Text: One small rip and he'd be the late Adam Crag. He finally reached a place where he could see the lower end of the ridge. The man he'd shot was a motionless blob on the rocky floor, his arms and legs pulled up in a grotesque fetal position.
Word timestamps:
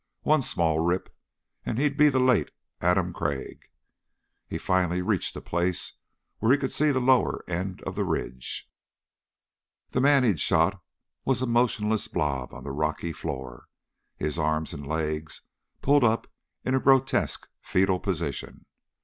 One 0.23 0.41
small 0.41 0.79
rip 0.79 1.15
and 1.63 1.77
he'd 1.77 1.95
be 1.95 2.09
the 2.09 2.17
late 2.19 2.49
Adam 2.79 3.13
Crag. 3.13 3.69
He 4.47 4.57
finally 4.57 4.99
reached 5.03 5.35
a 5.35 5.41
place 5.41 5.93
where 6.39 6.51
he 6.51 6.57
could 6.57 6.71
see 6.71 6.89
the 6.89 6.99
lower 6.99 7.47
end 7.47 7.83
of 7.83 7.93
the 7.93 8.03
ridge. 8.03 8.67
The 9.91 10.01
man 10.01 10.23
he'd 10.23 10.39
shot 10.39 10.81
was 11.23 11.43
a 11.43 11.45
motionless 11.45 12.07
blob 12.07 12.51
on 12.51 12.63
the 12.63 12.71
rocky 12.71 13.13
floor, 13.13 13.67
his 14.15 14.39
arms 14.39 14.73
and 14.73 14.87
legs 14.87 15.43
pulled 15.83 16.03
up 16.03 16.25
in 16.65 16.73
a 16.73 16.79
grotesque 16.79 17.47
fetal 17.61 17.99
position. 17.99 18.65